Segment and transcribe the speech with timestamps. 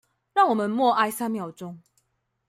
[0.33, 1.77] 讓我們默哀三秒鐘